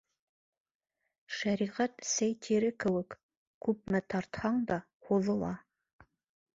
[1.39, 3.19] Шәриғәт сей тире кеүек:
[3.69, 5.57] күпме тартһаң да һуҙыла.